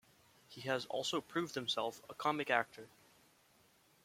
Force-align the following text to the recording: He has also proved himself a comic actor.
He 0.47 0.61
has 0.61 0.87
also 0.87 1.21
proved 1.21 1.53
himself 1.53 2.01
a 2.09 2.15
comic 2.15 2.49
actor. 2.49 2.87